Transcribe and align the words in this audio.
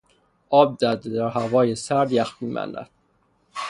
آب 0.49 0.77
در 0.77 0.97
هوای 1.27 1.75
سرد 1.75 2.11
یخ 2.11 2.37
میبندد. 2.41 2.89